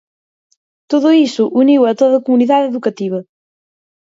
Todo 0.91 1.07
iso 1.27 1.43
uniu 1.61 1.81
a 1.85 1.91
toda 1.99 2.13
a 2.17 2.23
comunidade 2.25 2.69
educativa. 2.71 3.19